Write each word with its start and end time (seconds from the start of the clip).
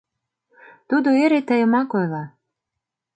Тудо 0.89 1.09
эре 1.23 1.39
тыйымак 1.47 1.89
ойла. 1.97 2.23